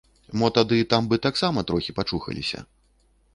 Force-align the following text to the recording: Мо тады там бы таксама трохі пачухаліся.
Мо 0.41 0.47
тады 0.57 0.79
там 0.93 1.09
бы 1.11 1.19
таксама 1.27 1.65
трохі 1.73 1.95
пачухаліся. 2.01 2.65